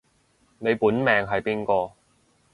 [0.57, 1.93] 你本命係邊個